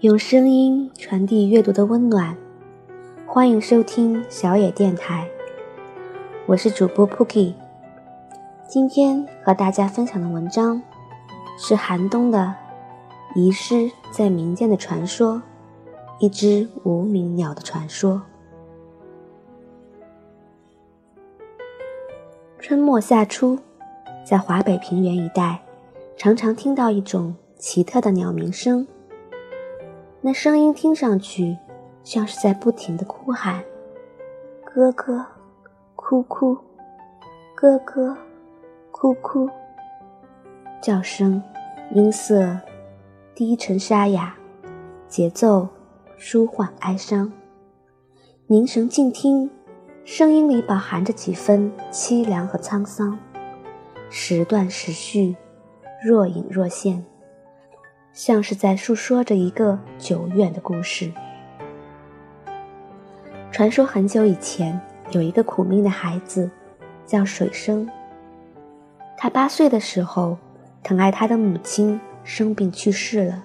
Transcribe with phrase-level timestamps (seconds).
[0.00, 2.34] 用声音传递阅读的温暖，
[3.26, 5.28] 欢迎收听小野电台，
[6.46, 7.52] 我是主播 Pookie。
[8.66, 10.80] 今天和大家分享的文章
[11.58, 12.54] 是寒冬的
[13.34, 15.42] 遗失在民间的传说，
[16.18, 18.22] 一只无名鸟的传说。
[22.58, 23.58] 春末夏初，
[24.24, 25.60] 在华北平原一带，
[26.16, 28.86] 常常听到一种奇特的鸟鸣声。
[30.22, 31.56] 那声音听上去
[32.04, 33.64] 像是在不停的哭喊
[34.62, 35.24] ：“哥哥，
[35.96, 36.58] 哭哭，
[37.54, 38.14] 哥哥，
[38.90, 39.48] 哭哭。”
[40.82, 41.42] 叫声
[41.94, 42.54] 音色
[43.34, 44.34] 低沉沙哑，
[45.08, 45.66] 节奏
[46.18, 47.32] 舒缓哀伤。
[48.46, 49.50] 凝神静听，
[50.04, 53.18] 声音里饱含着几分凄凉和沧桑，
[54.10, 55.34] 时断时续，
[56.04, 57.02] 若隐若现。
[58.12, 61.12] 像是在诉说着一个久远的故事。
[63.50, 66.50] 传说很久以前，有一个苦命的孩子，
[67.06, 67.88] 叫水生。
[69.16, 70.36] 他八岁的时候，
[70.82, 73.44] 疼爱他的母亲生病去世了。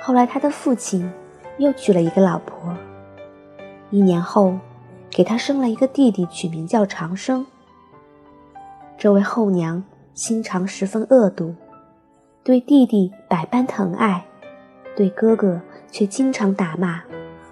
[0.00, 1.10] 后来，他的父亲
[1.58, 2.76] 又娶了一个老婆。
[3.90, 4.58] 一年后，
[5.10, 7.46] 给他生了一个弟弟，取名叫长生。
[8.98, 9.82] 这位后娘
[10.14, 11.54] 心肠十分恶毒。
[12.44, 14.24] 对弟弟百般疼爱，
[14.96, 15.60] 对哥哥
[15.92, 17.00] 却经常打骂，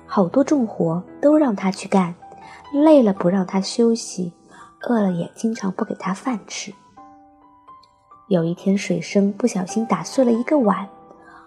[0.04, 2.12] 好多重活都让他去干，
[2.72, 4.32] 累了不让他休息，
[4.88, 6.72] 饿了也经常不给他饭吃。
[8.26, 10.88] 有一天，水生不小心打碎了一个碗，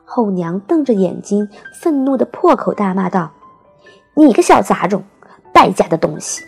[0.05, 3.29] 后娘瞪着眼睛，愤怒的破口大骂道
[4.15, 5.03] ：“你个小杂种，
[5.53, 6.41] 败家的东西！”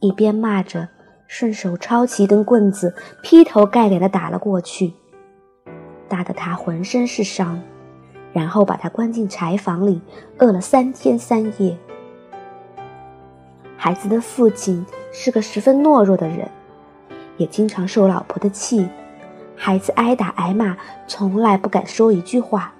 [0.00, 0.88] 一边骂着，
[1.26, 4.94] 顺手抄起一根棍子，劈头盖脸的打了过去。
[6.08, 7.60] 打得他浑身是伤，
[8.32, 10.00] 然后把他关进柴房里，
[10.38, 11.76] 饿了三天三夜。
[13.76, 16.48] 孩子的父亲是个十分懦弱的人，
[17.36, 18.88] 也经常受老婆的气。
[19.54, 20.76] 孩子挨打挨骂，
[21.06, 22.72] 从来不敢说一句话。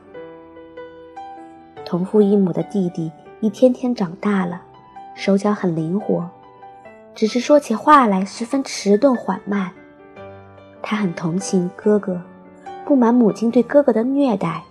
[1.84, 4.62] 同父异母的弟弟一天天长大了，
[5.14, 6.28] 手脚很灵活，
[7.14, 9.70] 只是说起话来十分迟钝缓慢。
[10.82, 12.20] 他很同情哥哥。
[12.88, 14.62] 不满母亲对哥哥的虐待，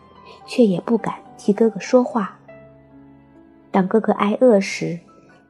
[0.47, 2.39] 却也不敢替哥哥说话。
[3.69, 5.00] 当哥哥挨饿时，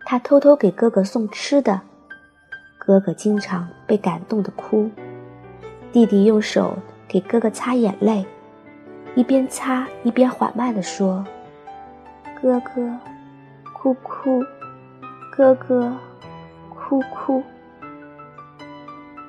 [0.06, 1.80] 他偷偷给哥哥送吃的，
[2.78, 4.90] 哥哥经常被感动的哭。
[5.94, 8.26] 弟弟用手给哥哥擦眼泪，
[9.16, 11.24] 一边擦一边缓慢地说
[12.42, 12.94] ：“哥哥，
[13.74, 14.44] 哭哭，
[15.32, 15.94] 哥哥，
[16.76, 17.42] 哭哭。”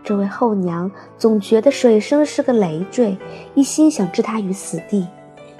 [0.09, 3.15] 这位后娘总觉得水生是个累赘，
[3.55, 5.07] 一心想置他于死地，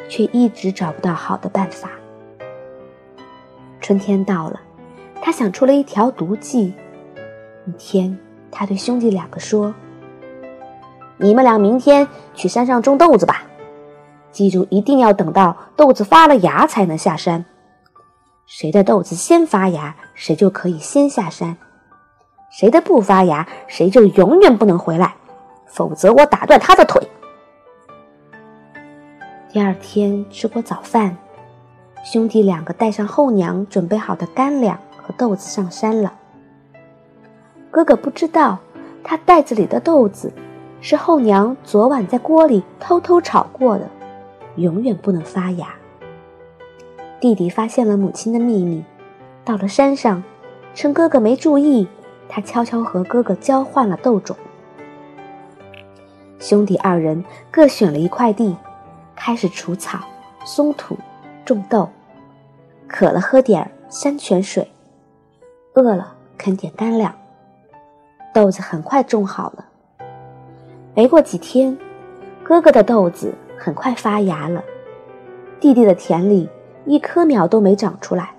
[0.09, 1.91] 却一直找不到好的办法。
[3.79, 4.59] 春天到了，
[5.21, 6.73] 他想出了一条毒计。
[7.67, 8.19] 一天，
[8.51, 9.75] 他对兄弟两个说
[11.21, 13.43] ：“你们俩明天去山上种豆子吧，
[14.33, 17.45] 记住一定要等到豆子发了芽才能下山。
[18.47, 21.55] 谁的豆子先发芽，谁就可以先下山。”
[22.51, 25.15] 谁的不发芽，谁就永远不能回来，
[25.67, 27.01] 否则我打断他的腿。
[29.51, 31.17] 第二天吃过早饭，
[32.05, 36.15] 兄弟两个带上后娘准备好的干粮和豆子上山了。
[37.71, 38.59] 哥哥不知道，
[39.05, 40.33] 他袋子里的豆子
[40.81, 43.89] 是后娘昨晚在锅里偷偷炒过的，
[44.57, 45.69] 永远不能发芽。
[47.21, 48.85] 弟弟发现了母亲的秘密，
[49.45, 50.23] 到了山上，
[50.75, 51.87] 趁哥哥没注意。
[52.29, 54.37] 他悄悄和哥哥交换了豆种，
[56.39, 58.57] 兄弟二人各选了一块地，
[59.17, 59.99] 开始除草、
[60.45, 60.97] 松土、
[61.45, 61.89] 种豆。
[62.87, 64.67] 渴了喝点山泉水，
[65.75, 67.15] 饿了啃点干粮。
[68.33, 69.65] 豆子很快种好了。
[70.95, 71.77] 没过几天，
[72.43, 74.65] 哥哥的豆子很快发芽了，
[75.61, 76.49] 弟弟的田里
[76.87, 78.31] 一棵苗都没长出来。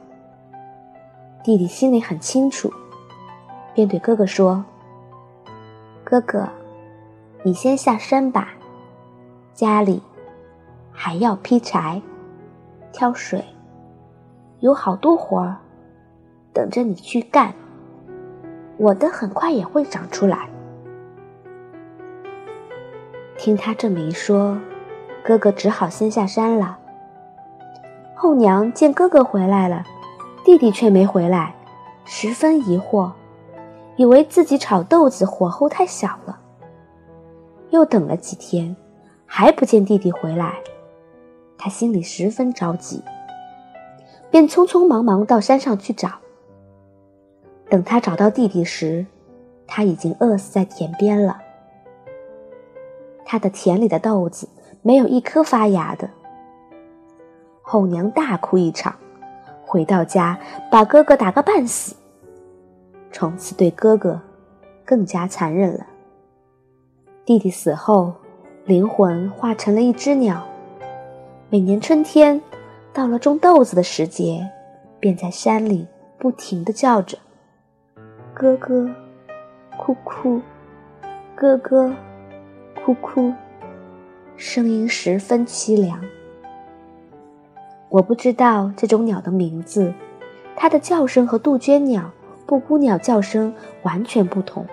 [1.44, 2.74] 弟弟心里很清楚。
[3.80, 4.62] 便对哥哥说
[6.04, 6.50] ：“哥哥，
[7.44, 8.50] 你先下山吧，
[9.54, 10.04] 家里
[10.92, 12.02] 还要劈柴、
[12.92, 13.42] 挑水，
[14.60, 15.56] 有好多活儿
[16.52, 17.54] 等着你去干。
[18.76, 20.50] 我的很快也会长出来。”
[23.40, 24.58] 听他这么一说，
[25.24, 26.78] 哥哥只好先下山了。
[28.14, 29.86] 后娘见哥哥回来了，
[30.44, 31.56] 弟弟却没回来，
[32.04, 33.14] 十分疑惑。
[34.00, 36.40] 以为自己炒豆子火候太小了，
[37.72, 38.74] 又等了几天，
[39.26, 40.58] 还不见弟弟回来，
[41.58, 43.04] 他心里十分着急，
[44.32, 46.14] 便匆匆忙忙到山上去找。
[47.70, 49.06] 等他找到弟弟时，
[49.68, 51.38] 他已经饿死在田边了。
[53.26, 54.48] 他的田里的豆子
[54.82, 56.10] 没有一颗发芽的。
[57.62, 58.96] 后娘大哭一场，
[59.66, 60.40] 回到家
[60.72, 61.98] 把哥哥打个半死。
[63.20, 64.18] 从此对哥哥
[64.86, 65.86] 更加残忍了。
[67.26, 68.14] 弟弟死后，
[68.64, 70.48] 灵魂化成了一只鸟，
[71.50, 72.42] 每年春天
[72.94, 74.50] 到了种豆子的时节，
[75.02, 75.86] 便在山里
[76.18, 77.18] 不停地叫着
[78.34, 78.90] ：“哥哥，
[79.78, 80.42] 哭哭，
[81.36, 81.94] 哥哥，
[82.86, 83.34] 哭哭。”
[84.38, 86.02] 声音十分凄凉。
[87.90, 89.94] 我不知道这种鸟的名字，
[90.56, 92.10] 它的叫声和杜鹃鸟。
[92.50, 93.54] 布谷鸟叫声
[93.84, 94.66] 完全不同，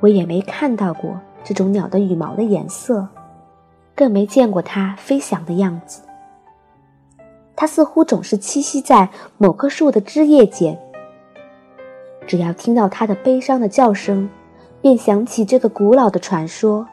[0.00, 3.06] 我也没看到过这种鸟的羽毛的颜色，
[3.94, 6.02] 更没见过它飞翔的样子。
[7.54, 10.76] 它似乎总是栖息在某棵树的枝叶间。
[12.26, 14.28] 只要听到它的悲伤的叫声，
[14.82, 16.84] 便想起这个古老的传说，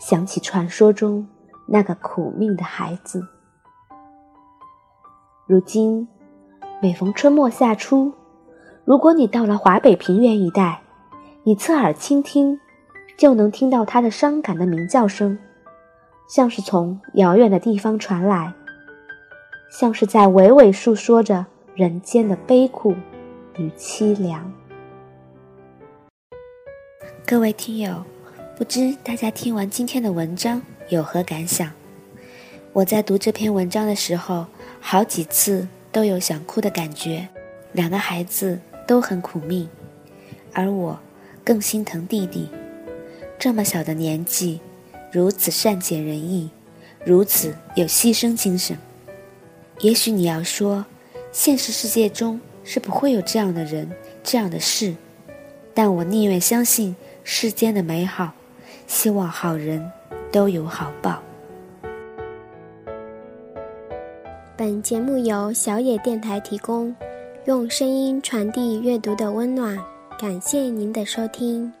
[0.00, 1.24] 想起传说中
[1.68, 3.24] 那个苦命的孩子。
[5.46, 6.08] 如今，
[6.82, 8.12] 每逢春末夏初。
[8.86, 10.80] 如果你到了华北平原一带，
[11.42, 12.60] 你侧耳倾听，
[13.18, 15.36] 就能听到它的伤感的鸣叫声，
[16.28, 18.52] 像是从遥远的地方传来，
[19.68, 21.44] 像是在娓娓诉说着
[21.74, 22.94] 人间的悲苦
[23.56, 24.52] 与凄凉。
[27.26, 28.04] 各位听友，
[28.56, 31.68] 不知大家听完今天的文章有何感想？
[32.72, 34.46] 我在读这篇文章的时候，
[34.80, 37.26] 好几次都有想哭的感觉。
[37.72, 38.56] 两个孩子。
[38.86, 39.68] 都很苦命，
[40.52, 40.98] 而我
[41.44, 42.48] 更心疼弟弟。
[43.38, 44.60] 这么小的年纪，
[45.12, 46.50] 如此善解人意，
[47.04, 48.78] 如此有牺牲精神。
[49.80, 50.86] 也许你要说，
[51.32, 53.90] 现实世界中是不会有这样的人、
[54.22, 54.94] 这样的事，
[55.74, 58.32] 但我宁愿相信世间的美好，
[58.86, 59.92] 希望好人
[60.32, 61.22] 都有好报。
[64.56, 66.96] 本节目由小野电台提供。
[67.46, 69.78] 用声音传递阅读的温暖，
[70.18, 71.72] 感谢您的收听。